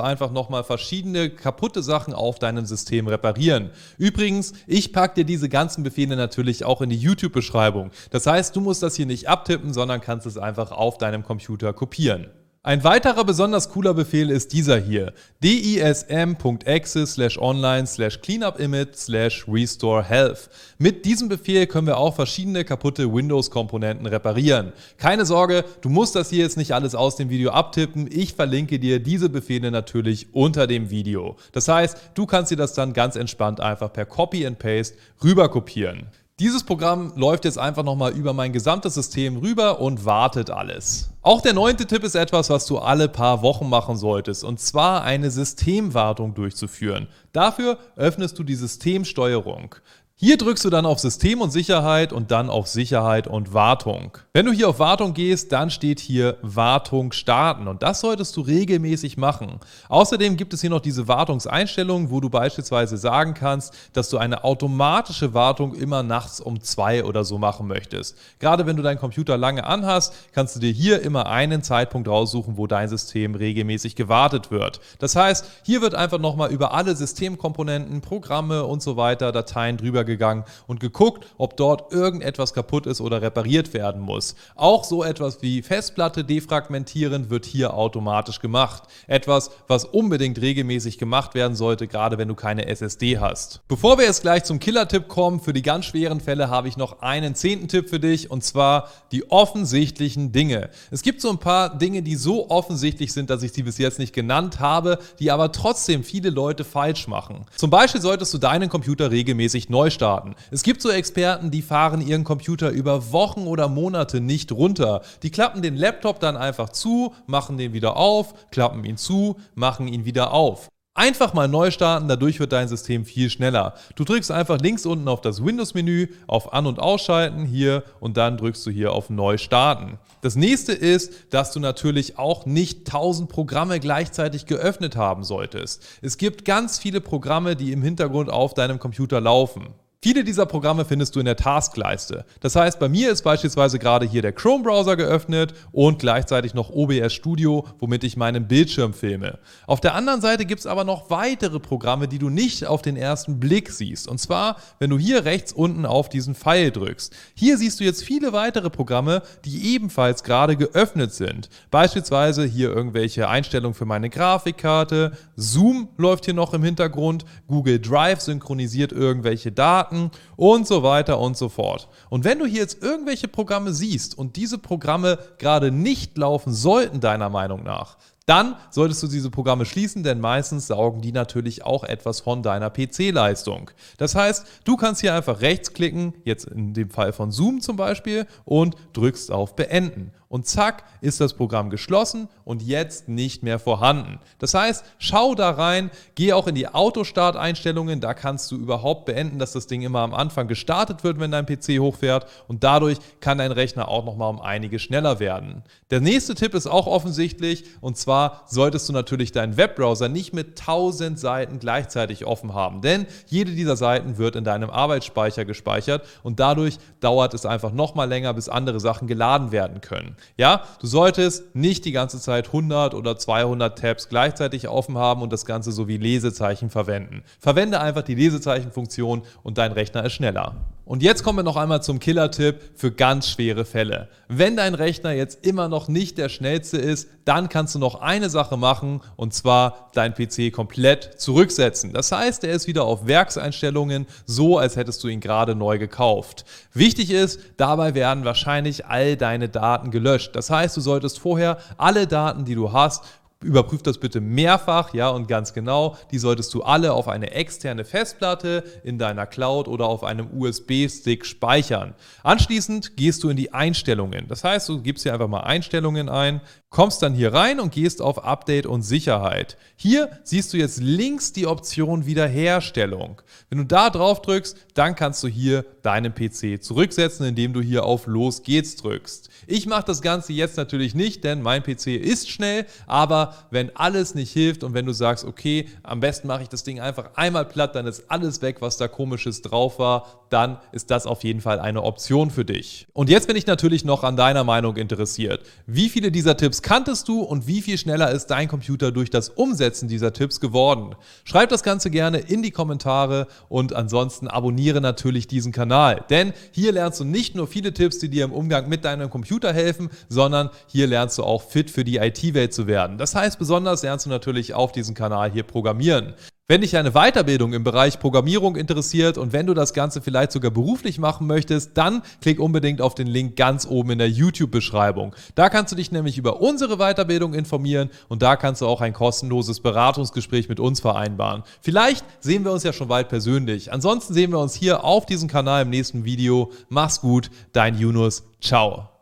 einfach 0.00 0.32
nochmal 0.32 0.64
verschiedene 0.64 1.30
kaputte 1.30 1.80
Sachen 1.80 2.12
auf 2.12 2.40
deinem 2.40 2.66
System 2.66 3.06
reparieren. 3.06 3.70
Übrigens, 3.98 4.52
ich 4.66 4.92
packe 4.92 5.14
dir 5.14 5.24
diese 5.24 5.48
ganzen 5.48 5.84
Befehle 5.84 6.16
natürlich 6.16 6.64
auch 6.64 6.82
in 6.82 6.90
die 6.90 6.96
YouTube-Beschreibung. 6.96 7.92
Das 8.10 8.26
heißt, 8.26 8.56
du 8.56 8.60
musst 8.60 8.82
das 8.82 8.96
hier 8.96 9.06
nicht 9.06 9.28
abtippen, 9.28 9.72
sondern 9.72 10.00
kannst 10.00 10.26
es 10.26 10.36
einfach 10.36 10.72
auf 10.72 10.98
deinem 10.98 11.22
Computer 11.22 11.72
kopieren. 11.72 12.26
Ein 12.64 12.82
weiterer 12.82 13.24
besonders 13.24 13.70
cooler 13.70 13.94
Befehl 13.94 14.30
ist 14.30 14.52
dieser 14.52 14.78
hier. 14.78 15.14
dism.exe 15.42 17.06
slash 17.06 17.38
online 17.38 17.86
slash 17.86 18.20
cleanupimage 18.20 18.94
slash 18.94 19.46
restore 19.48 20.02
health. 20.02 20.50
Mit 20.76 21.04
diesem 21.04 21.28
Befehl 21.28 21.66
können 21.68 21.86
wir 21.86 21.96
auch 21.96 22.16
verschiedene 22.16 22.64
kaputte 22.64 23.10
Windows-Komponenten 23.14 24.06
reparieren. 24.06 24.72
Keine 24.96 25.24
Sorge, 25.24 25.64
du 25.80 25.88
musst 25.88 26.16
das 26.16 26.30
hier 26.30 26.42
jetzt 26.42 26.56
nicht 26.56 26.72
alles 26.72 26.96
aus 26.96 27.14
dem 27.14 27.30
Video 27.30 27.52
abtippen. 27.52 28.06
Ich 28.10 28.34
verlinke 28.34 28.80
dir 28.80 29.00
diese 29.00 29.28
Befehle 29.28 29.70
natürlich 29.70 30.34
unter 30.34 30.66
dem 30.66 30.90
Video. 30.90 31.36
Das 31.52 31.68
heißt, 31.68 31.96
du 32.14 32.26
kannst 32.26 32.50
dir 32.50 32.56
das 32.56 32.74
dann 32.74 32.92
ganz 32.92 33.14
entspannt 33.14 33.60
einfach 33.60 33.92
per 33.92 34.04
Copy 34.04 34.44
and 34.44 34.58
Paste 34.58 34.96
rüber 35.22 35.48
kopieren. 35.48 36.08
Dieses 36.40 36.62
Programm 36.62 37.12
läuft 37.16 37.44
jetzt 37.44 37.58
einfach 37.58 37.82
nochmal 37.82 38.12
über 38.12 38.32
mein 38.32 38.52
gesamtes 38.52 38.94
System 38.94 39.38
rüber 39.38 39.80
und 39.80 40.04
wartet 40.04 40.50
alles. 40.50 41.10
Auch 41.20 41.40
der 41.40 41.52
neunte 41.52 41.84
Tipp 41.84 42.04
ist 42.04 42.14
etwas, 42.14 42.48
was 42.48 42.64
du 42.64 42.78
alle 42.78 43.08
paar 43.08 43.42
Wochen 43.42 43.68
machen 43.68 43.96
solltest, 43.96 44.44
und 44.44 44.60
zwar 44.60 45.02
eine 45.02 45.32
Systemwartung 45.32 46.34
durchzuführen. 46.34 47.08
Dafür 47.32 47.76
öffnest 47.96 48.38
du 48.38 48.44
die 48.44 48.54
Systemsteuerung. 48.54 49.74
Hier 50.20 50.36
drückst 50.36 50.64
du 50.64 50.70
dann 50.70 50.84
auf 50.84 50.98
System 50.98 51.40
und 51.40 51.52
Sicherheit 51.52 52.12
und 52.12 52.32
dann 52.32 52.50
auf 52.50 52.66
Sicherheit 52.66 53.28
und 53.28 53.54
Wartung. 53.54 54.18
Wenn 54.32 54.46
du 54.46 54.52
hier 54.52 54.68
auf 54.68 54.80
Wartung 54.80 55.14
gehst, 55.14 55.52
dann 55.52 55.70
steht 55.70 56.00
hier 56.00 56.38
Wartung 56.42 57.12
starten 57.12 57.68
und 57.68 57.84
das 57.84 58.00
solltest 58.00 58.36
du 58.36 58.40
regelmäßig 58.40 59.16
machen. 59.16 59.60
Außerdem 59.88 60.36
gibt 60.36 60.52
es 60.54 60.60
hier 60.60 60.70
noch 60.70 60.80
diese 60.80 61.06
Wartungseinstellungen, 61.06 62.10
wo 62.10 62.18
du 62.18 62.30
beispielsweise 62.30 62.96
sagen 62.96 63.34
kannst, 63.34 63.72
dass 63.92 64.10
du 64.10 64.18
eine 64.18 64.42
automatische 64.42 65.34
Wartung 65.34 65.72
immer 65.76 66.02
nachts 66.02 66.40
um 66.40 66.60
zwei 66.62 67.04
oder 67.04 67.22
so 67.22 67.38
machen 67.38 67.68
möchtest. 67.68 68.18
Gerade 68.40 68.66
wenn 68.66 68.74
du 68.74 68.82
deinen 68.82 68.98
Computer 68.98 69.38
lange 69.38 69.62
anhast, 69.62 70.12
kannst 70.32 70.56
du 70.56 70.58
dir 70.58 70.72
hier 70.72 71.00
immer 71.00 71.26
einen 71.26 71.62
Zeitpunkt 71.62 72.08
raussuchen, 72.08 72.56
wo 72.56 72.66
dein 72.66 72.88
System 72.88 73.36
regelmäßig 73.36 73.94
gewartet 73.94 74.50
wird. 74.50 74.80
Das 74.98 75.14
heißt, 75.14 75.48
hier 75.62 75.80
wird 75.80 75.94
einfach 75.94 76.18
nochmal 76.18 76.50
über 76.50 76.74
alle 76.74 76.96
Systemkomponenten, 76.96 78.00
Programme 78.00 78.64
und 78.64 78.82
so 78.82 78.96
weiter, 78.96 79.30
Dateien 79.30 79.76
drüber 79.76 80.07
gegangen 80.08 80.44
und 80.66 80.80
geguckt, 80.80 81.24
ob 81.36 81.56
dort 81.56 81.92
irgendetwas 81.92 82.52
kaputt 82.52 82.86
ist 82.86 83.00
oder 83.00 83.22
repariert 83.22 83.72
werden 83.72 84.00
muss. 84.00 84.34
Auch 84.56 84.82
so 84.82 85.04
etwas 85.04 85.40
wie 85.42 85.62
Festplatte 85.62 86.24
defragmentieren 86.24 87.30
wird 87.30 87.46
hier 87.46 87.74
automatisch 87.74 88.40
gemacht. 88.40 88.82
Etwas, 89.06 89.52
was 89.68 89.84
unbedingt 89.84 90.40
regelmäßig 90.40 90.98
gemacht 90.98 91.36
werden 91.36 91.54
sollte, 91.54 91.86
gerade 91.86 92.18
wenn 92.18 92.28
du 92.28 92.34
keine 92.34 92.66
SSD 92.66 93.18
hast. 93.18 93.60
Bevor 93.68 93.98
wir 93.98 94.06
jetzt 94.06 94.22
gleich 94.22 94.42
zum 94.42 94.58
Killer-Tipp 94.58 95.06
kommen, 95.06 95.38
für 95.38 95.52
die 95.52 95.62
ganz 95.62 95.84
schweren 95.84 96.20
Fälle 96.20 96.50
habe 96.50 96.66
ich 96.66 96.76
noch 96.76 97.00
einen 97.02 97.36
zehnten 97.36 97.68
Tipp 97.68 97.88
für 97.88 98.00
dich 98.00 98.30
und 98.30 98.42
zwar 98.42 98.88
die 99.12 99.30
offensichtlichen 99.30 100.32
Dinge. 100.32 100.70
Es 100.90 101.02
gibt 101.02 101.20
so 101.20 101.30
ein 101.30 101.38
paar 101.38 101.78
Dinge, 101.78 102.02
die 102.02 102.16
so 102.16 102.50
offensichtlich 102.50 103.12
sind, 103.12 103.30
dass 103.30 103.42
ich 103.42 103.52
sie 103.52 103.62
bis 103.62 103.78
jetzt 103.78 103.98
nicht 103.98 104.14
genannt 104.14 104.60
habe, 104.60 104.98
die 105.18 105.30
aber 105.30 105.52
trotzdem 105.52 106.02
viele 106.02 106.30
Leute 106.30 106.64
falsch 106.64 107.08
machen. 107.08 107.46
Zum 107.56 107.70
Beispiel 107.70 108.00
solltest 108.00 108.32
du 108.34 108.38
deinen 108.38 108.68
Computer 108.68 109.10
regelmäßig 109.10 109.68
neu 109.68 109.90
starten. 109.98 110.36
Es 110.52 110.62
gibt 110.62 110.80
so 110.80 110.90
Experten, 110.90 111.50
die 111.50 111.60
fahren 111.60 112.00
ihren 112.00 112.22
Computer 112.22 112.70
über 112.70 113.10
Wochen 113.10 113.48
oder 113.48 113.68
Monate 113.68 114.20
nicht 114.20 114.52
runter. 114.52 115.02
Die 115.24 115.30
klappen 115.30 115.60
den 115.60 115.76
Laptop 115.76 116.20
dann 116.20 116.36
einfach 116.36 116.68
zu, 116.68 117.12
machen 117.26 117.58
den 117.58 117.72
wieder 117.72 117.96
auf, 117.96 118.32
klappen 118.52 118.84
ihn 118.84 118.96
zu, 118.96 119.36
machen 119.56 119.88
ihn 119.88 120.04
wieder 120.04 120.32
auf. 120.32 120.68
Einfach 120.94 121.32
mal 121.32 121.46
neu 121.46 121.70
starten, 121.70 122.08
dadurch 122.08 122.40
wird 122.40 122.50
dein 122.50 122.66
System 122.66 123.04
viel 123.04 123.30
schneller. 123.30 123.74
Du 123.94 124.02
drückst 124.02 124.32
einfach 124.32 124.58
links 124.60 124.84
unten 124.84 125.06
auf 125.06 125.20
das 125.20 125.44
Windows-Menü, 125.44 126.08
auf 126.26 126.52
An- 126.52 126.66
und 126.66 126.80
Ausschalten 126.80 127.44
hier 127.44 127.84
und 128.00 128.16
dann 128.16 128.36
drückst 128.36 128.66
du 128.66 128.70
hier 128.72 128.92
auf 128.92 129.08
Neu 129.08 129.38
starten. 129.38 130.00
Das 130.22 130.34
nächste 130.34 130.72
ist, 130.72 131.32
dass 131.32 131.52
du 131.52 131.60
natürlich 131.60 132.18
auch 132.18 132.46
nicht 132.46 132.88
1000 132.88 133.28
Programme 133.28 133.78
gleichzeitig 133.78 134.46
geöffnet 134.46 134.96
haben 134.96 135.22
solltest. 135.22 135.84
Es 136.02 136.18
gibt 136.18 136.44
ganz 136.44 136.80
viele 136.80 137.00
Programme, 137.00 137.54
die 137.54 137.70
im 137.70 137.82
Hintergrund 137.82 138.28
auf 138.28 138.54
deinem 138.54 138.80
Computer 138.80 139.20
laufen. 139.20 139.68
Viele 140.00 140.22
dieser 140.22 140.46
Programme 140.46 140.84
findest 140.84 141.16
du 141.16 141.18
in 141.18 141.26
der 141.26 141.34
Taskleiste. 141.34 142.24
Das 142.38 142.54
heißt, 142.54 142.78
bei 142.78 142.88
mir 142.88 143.10
ist 143.10 143.22
beispielsweise 143.22 143.80
gerade 143.80 144.06
hier 144.06 144.22
der 144.22 144.30
Chrome-Browser 144.30 144.94
geöffnet 144.94 145.54
und 145.72 145.98
gleichzeitig 145.98 146.54
noch 146.54 146.70
OBS 146.70 147.12
Studio, 147.12 147.66
womit 147.80 148.04
ich 148.04 148.16
meinen 148.16 148.46
Bildschirm 148.46 148.94
filme. 148.94 149.40
Auf 149.66 149.80
der 149.80 149.96
anderen 149.96 150.20
Seite 150.20 150.46
gibt 150.46 150.60
es 150.60 150.68
aber 150.68 150.84
noch 150.84 151.10
weitere 151.10 151.58
Programme, 151.58 152.06
die 152.06 152.20
du 152.20 152.28
nicht 152.28 152.64
auf 152.64 152.80
den 152.80 152.96
ersten 152.96 153.40
Blick 153.40 153.70
siehst. 153.70 154.06
Und 154.06 154.18
zwar, 154.18 154.58
wenn 154.78 154.90
du 154.90 154.98
hier 154.98 155.24
rechts 155.24 155.52
unten 155.52 155.84
auf 155.84 156.08
diesen 156.08 156.36
Pfeil 156.36 156.70
drückst. 156.70 157.12
Hier 157.34 157.58
siehst 157.58 157.80
du 157.80 157.84
jetzt 157.84 158.04
viele 158.04 158.32
weitere 158.32 158.70
Programme, 158.70 159.22
die 159.44 159.74
ebenfalls 159.74 160.22
gerade 160.22 160.54
geöffnet 160.54 161.12
sind. 161.12 161.48
Beispielsweise 161.72 162.44
hier 162.44 162.70
irgendwelche 162.70 163.28
Einstellungen 163.28 163.74
für 163.74 163.84
meine 163.84 164.10
Grafikkarte. 164.10 165.18
Zoom 165.34 165.88
läuft 165.96 166.26
hier 166.26 166.34
noch 166.34 166.54
im 166.54 166.62
Hintergrund. 166.62 167.24
Google 167.48 167.80
Drive 167.80 168.20
synchronisiert 168.20 168.92
irgendwelche 168.92 169.50
Daten. 169.50 169.87
Daten 169.88 170.10
und 170.36 170.66
so 170.66 170.82
weiter 170.82 171.18
und 171.18 171.36
so 171.36 171.48
fort. 171.48 171.88
Und 172.10 172.24
wenn 172.24 172.38
du 172.38 172.46
hier 172.46 172.60
jetzt 172.60 172.82
irgendwelche 172.82 173.28
Programme 173.28 173.72
siehst 173.72 174.16
und 174.16 174.36
diese 174.36 174.58
Programme 174.58 175.18
gerade 175.38 175.70
nicht 175.70 176.16
laufen 176.18 176.52
sollten, 176.52 177.00
deiner 177.00 177.30
Meinung 177.30 177.62
nach, 177.62 177.96
dann 178.26 178.56
solltest 178.70 179.02
du 179.02 179.06
diese 179.06 179.30
Programme 179.30 179.64
schließen, 179.64 180.02
denn 180.02 180.20
meistens 180.20 180.66
saugen 180.66 181.00
die 181.00 181.12
natürlich 181.12 181.64
auch 181.64 181.82
etwas 181.82 182.20
von 182.20 182.42
deiner 182.42 182.68
PC-Leistung. 182.68 183.70
Das 183.96 184.14
heißt, 184.14 184.46
du 184.64 184.76
kannst 184.76 185.00
hier 185.00 185.14
einfach 185.14 185.40
rechtsklicken, 185.40 186.12
jetzt 186.24 186.44
in 186.44 186.74
dem 186.74 186.90
Fall 186.90 187.14
von 187.14 187.30
Zoom 187.32 187.62
zum 187.62 187.76
Beispiel, 187.76 188.26
und 188.44 188.76
drückst 188.92 189.32
auf 189.32 189.56
Beenden 189.56 190.12
und 190.28 190.46
zack 190.46 190.84
ist 191.00 191.20
das 191.20 191.34
Programm 191.34 191.70
geschlossen 191.70 192.28
und 192.44 192.62
jetzt 192.62 193.08
nicht 193.08 193.42
mehr 193.42 193.58
vorhanden. 193.58 194.20
Das 194.38 194.54
heißt, 194.54 194.84
schau 194.98 195.34
da 195.34 195.50
rein, 195.50 195.90
geh 196.14 196.32
auch 196.32 196.46
in 196.46 196.54
die 196.54 196.68
Autostart-Einstellungen, 196.68 198.00
da 198.00 198.14
kannst 198.14 198.50
du 198.50 198.56
überhaupt 198.56 199.06
beenden, 199.06 199.38
dass 199.38 199.52
das 199.52 199.66
Ding 199.66 199.82
immer 199.82 200.00
am 200.00 200.14
Anfang 200.14 200.46
gestartet 200.48 201.02
wird, 201.02 201.18
wenn 201.18 201.30
dein 201.30 201.46
PC 201.46 201.80
hochfährt 201.80 202.26
und 202.46 202.62
dadurch 202.62 202.98
kann 203.20 203.38
dein 203.38 203.52
Rechner 203.52 203.88
auch 203.88 204.04
nochmal 204.04 204.30
um 204.30 204.40
einige 204.40 204.78
schneller 204.78 205.18
werden. 205.18 205.62
Der 205.90 206.00
nächste 206.00 206.34
Tipp 206.34 206.54
ist 206.54 206.66
auch 206.66 206.86
offensichtlich 206.86 207.64
und 207.80 207.96
zwar 207.96 208.44
solltest 208.46 208.88
du 208.88 208.92
natürlich 208.92 209.32
deinen 209.32 209.56
Webbrowser 209.56 210.08
nicht 210.08 210.34
mit 210.34 210.60
1000 210.60 211.18
Seiten 211.18 211.58
gleichzeitig 211.58 212.26
offen 212.26 212.52
haben, 212.52 212.82
denn 212.82 213.06
jede 213.26 213.52
dieser 213.52 213.76
Seiten 213.76 214.18
wird 214.18 214.36
in 214.36 214.44
deinem 214.44 214.68
Arbeitsspeicher 214.68 215.46
gespeichert 215.46 216.06
und 216.22 216.38
dadurch 216.38 216.78
dauert 217.00 217.32
es 217.32 217.46
einfach 217.46 217.72
nochmal 217.72 218.08
länger, 218.08 218.34
bis 218.34 218.48
andere 218.48 218.80
Sachen 218.80 219.08
geladen 219.08 219.52
werden 219.52 219.80
können. 219.80 220.17
Ja, 220.36 220.64
du 220.80 220.86
solltest 220.86 221.54
nicht 221.54 221.84
die 221.84 221.92
ganze 221.92 222.20
Zeit 222.20 222.46
100 222.46 222.94
oder 222.94 223.16
200 223.16 223.78
Tabs 223.78 224.08
gleichzeitig 224.08 224.68
offen 224.68 224.98
haben 224.98 225.22
und 225.22 225.32
das 225.32 225.46
Ganze 225.46 225.72
sowie 225.72 225.96
Lesezeichen 225.96 226.70
verwenden. 226.70 227.22
Verwende 227.40 227.80
einfach 227.80 228.02
die 228.02 228.14
Lesezeichenfunktion 228.14 229.22
und 229.42 229.58
dein 229.58 229.72
Rechner 229.72 230.04
ist 230.04 230.14
schneller. 230.14 230.54
Und 230.88 231.02
jetzt 231.02 231.22
kommen 231.22 231.40
wir 231.40 231.42
noch 231.42 231.58
einmal 231.58 231.82
zum 231.82 231.98
Killer-Tipp 231.98 232.62
für 232.74 232.90
ganz 232.90 233.28
schwere 233.28 233.66
Fälle. 233.66 234.08
Wenn 234.26 234.56
dein 234.56 234.72
Rechner 234.72 235.12
jetzt 235.12 235.44
immer 235.44 235.68
noch 235.68 235.86
nicht 235.86 236.16
der 236.16 236.30
schnellste 236.30 236.78
ist, 236.78 237.10
dann 237.26 237.50
kannst 237.50 237.74
du 237.74 237.78
noch 237.78 238.00
eine 238.00 238.30
Sache 238.30 238.56
machen 238.56 239.02
und 239.16 239.34
zwar 239.34 239.90
dein 239.92 240.14
PC 240.14 240.50
komplett 240.50 241.20
zurücksetzen. 241.20 241.92
Das 241.92 242.10
heißt, 242.10 242.42
er 242.42 242.54
ist 242.54 242.68
wieder 242.68 242.84
auf 242.84 243.06
Werkseinstellungen, 243.06 244.06
so 244.24 244.56
als 244.56 244.76
hättest 244.76 245.04
du 245.04 245.08
ihn 245.08 245.20
gerade 245.20 245.54
neu 245.54 245.78
gekauft. 245.78 246.46
Wichtig 246.72 247.10
ist, 247.10 247.38
dabei 247.58 247.94
werden 247.94 248.24
wahrscheinlich 248.24 248.86
all 248.86 249.18
deine 249.18 249.50
Daten 249.50 249.90
gelöscht. 249.90 250.34
Das 250.36 250.48
heißt, 250.48 250.74
du 250.74 250.80
solltest 250.80 251.18
vorher 251.18 251.58
alle 251.76 252.06
Daten, 252.06 252.46
die 252.46 252.54
du 252.54 252.72
hast, 252.72 253.04
Überprüf 253.40 253.84
das 253.84 253.98
bitte 253.98 254.20
mehrfach, 254.20 254.92
ja, 254.94 255.10
und 255.10 255.28
ganz 255.28 255.54
genau. 255.54 255.96
Die 256.10 256.18
solltest 256.18 256.52
du 256.54 256.64
alle 256.64 256.92
auf 256.92 257.06
eine 257.06 257.30
externe 257.30 257.84
Festplatte 257.84 258.64
in 258.82 258.98
deiner 258.98 259.26
Cloud 259.26 259.68
oder 259.68 259.86
auf 259.86 260.02
einem 260.02 260.28
USB-Stick 260.36 261.24
speichern. 261.24 261.94
Anschließend 262.24 262.96
gehst 262.96 263.22
du 263.22 263.28
in 263.28 263.36
die 263.36 263.54
Einstellungen. 263.54 264.26
Das 264.26 264.42
heißt, 264.42 264.68
du 264.68 264.82
gibst 264.82 265.04
hier 265.04 265.12
einfach 265.12 265.28
mal 265.28 265.42
Einstellungen 265.42 266.08
ein, 266.08 266.40
kommst 266.68 267.00
dann 267.00 267.14
hier 267.14 267.32
rein 267.32 267.60
und 267.60 267.72
gehst 267.72 268.02
auf 268.02 268.24
Update 268.24 268.66
und 268.66 268.82
Sicherheit. 268.82 269.56
Hier 269.76 270.10
siehst 270.24 270.52
du 270.52 270.56
jetzt 270.56 270.80
links 270.80 271.32
die 271.32 271.46
Option 271.46 272.06
Wiederherstellung. 272.06 273.22
Wenn 273.48 273.58
du 273.58 273.64
da 273.64 273.88
drauf 273.88 274.20
drückst, 274.20 274.56
dann 274.74 274.96
kannst 274.96 275.22
du 275.22 275.28
hier 275.28 275.64
deinen 275.82 276.12
PC 276.12 276.62
zurücksetzen, 276.62 277.24
indem 277.24 277.52
du 277.52 277.60
hier 277.60 277.84
auf 277.84 278.06
Los 278.06 278.42
geht's 278.42 278.74
drückst. 278.76 279.30
Ich 279.46 279.66
mache 279.66 279.84
das 279.86 280.02
Ganze 280.02 280.32
jetzt 280.32 280.56
natürlich 280.56 280.94
nicht, 280.94 281.24
denn 281.24 281.40
mein 281.40 281.62
PC 281.62 281.96
ist 281.96 282.28
schnell, 282.28 282.66
aber 282.86 283.27
wenn 283.50 283.74
alles 283.76 284.14
nicht 284.14 284.32
hilft 284.32 284.64
und 284.64 284.74
wenn 284.74 284.86
du 284.86 284.92
sagst, 284.92 285.24
okay, 285.24 285.66
am 285.82 286.00
besten 286.00 286.28
mache 286.28 286.42
ich 286.42 286.48
das 286.48 286.62
Ding 286.62 286.80
einfach 286.80 287.10
einmal 287.14 287.44
platt, 287.44 287.74
dann 287.74 287.86
ist 287.86 288.10
alles 288.10 288.42
weg, 288.42 288.56
was 288.60 288.76
da 288.76 288.88
komisches 288.88 289.42
drauf 289.42 289.78
war, 289.78 290.24
dann 290.30 290.58
ist 290.72 290.90
das 290.90 291.06
auf 291.06 291.24
jeden 291.24 291.40
Fall 291.40 291.58
eine 291.60 291.82
Option 291.82 292.30
für 292.30 292.44
dich. 292.44 292.86
Und 292.92 293.08
jetzt 293.08 293.26
bin 293.26 293.36
ich 293.36 293.46
natürlich 293.46 293.84
noch 293.84 294.04
an 294.04 294.16
deiner 294.16 294.44
Meinung 294.44 294.76
interessiert. 294.76 295.40
Wie 295.66 295.88
viele 295.88 296.10
dieser 296.10 296.36
Tipps 296.36 296.62
kanntest 296.62 297.08
du 297.08 297.20
und 297.20 297.46
wie 297.46 297.62
viel 297.62 297.78
schneller 297.78 298.10
ist 298.10 298.26
dein 298.26 298.48
Computer 298.48 298.92
durch 298.92 299.10
das 299.10 299.28
Umsetzen 299.30 299.88
dieser 299.88 300.12
Tipps 300.12 300.40
geworden? 300.40 300.94
Schreib 301.24 301.48
das 301.48 301.62
Ganze 301.62 301.90
gerne 301.90 302.18
in 302.18 302.42
die 302.42 302.50
Kommentare 302.50 303.26
und 303.48 303.72
ansonsten 303.72 304.28
abonniere 304.28 304.80
natürlich 304.80 305.26
diesen 305.26 305.52
Kanal, 305.52 306.04
denn 306.10 306.32
hier 306.52 306.72
lernst 306.72 307.00
du 307.00 307.04
nicht 307.04 307.34
nur 307.34 307.46
viele 307.46 307.72
Tipps, 307.72 307.98
die 307.98 308.08
dir 308.08 308.24
im 308.24 308.32
Umgang 308.32 308.68
mit 308.68 308.84
deinem 308.84 309.10
Computer 309.10 309.52
helfen, 309.52 309.88
sondern 310.08 310.50
hier 310.66 310.86
lernst 310.86 311.18
du 311.18 311.24
auch 311.24 311.42
fit 311.42 311.70
für 311.70 311.84
die 311.84 311.96
IT-Welt 311.96 312.52
zu 312.52 312.66
werden. 312.66 312.98
Das 312.98 313.14
heißt, 313.18 313.38
besonders 313.38 313.82
lernst 313.82 314.06
du 314.06 314.10
natürlich 314.10 314.54
auf 314.54 314.72
diesem 314.72 314.94
Kanal 314.94 315.30
hier 315.30 315.42
programmieren. 315.42 316.14
Wenn 316.50 316.62
dich 316.62 316.78
eine 316.78 316.92
Weiterbildung 316.92 317.52
im 317.52 317.62
Bereich 317.62 318.00
Programmierung 318.00 318.56
interessiert 318.56 319.18
und 319.18 319.34
wenn 319.34 319.46
du 319.46 319.52
das 319.52 319.74
Ganze 319.74 320.00
vielleicht 320.00 320.32
sogar 320.32 320.50
beruflich 320.50 320.98
machen 320.98 321.26
möchtest, 321.26 321.76
dann 321.76 322.00
klick 322.22 322.40
unbedingt 322.40 322.80
auf 322.80 322.94
den 322.94 323.06
Link 323.06 323.36
ganz 323.36 323.66
oben 323.66 323.90
in 323.90 323.98
der 323.98 324.08
YouTube-Beschreibung. 324.08 325.14
Da 325.34 325.50
kannst 325.50 325.72
du 325.72 325.76
dich 325.76 325.92
nämlich 325.92 326.16
über 326.16 326.40
unsere 326.40 326.78
Weiterbildung 326.78 327.34
informieren 327.34 327.90
und 328.08 328.22
da 328.22 328.36
kannst 328.36 328.62
du 328.62 328.66
auch 328.66 328.80
ein 328.80 328.94
kostenloses 328.94 329.60
Beratungsgespräch 329.60 330.48
mit 330.48 330.58
uns 330.58 330.80
vereinbaren. 330.80 331.42
Vielleicht 331.60 332.06
sehen 332.20 332.46
wir 332.46 332.52
uns 332.52 332.62
ja 332.62 332.72
schon 332.72 332.88
bald 332.88 333.10
persönlich. 333.10 333.70
Ansonsten 333.70 334.14
sehen 334.14 334.30
wir 334.30 334.38
uns 334.38 334.54
hier 334.54 334.84
auf 334.84 335.04
diesem 335.04 335.28
Kanal 335.28 335.64
im 335.64 335.70
nächsten 335.70 336.06
Video. 336.06 336.50
Mach's 336.70 337.02
gut, 337.02 337.30
dein 337.52 337.78
Yunus. 337.78 338.22
Ciao. 338.40 338.97